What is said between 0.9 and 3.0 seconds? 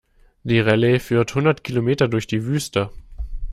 führt hundert Kilometer durch die Wüste.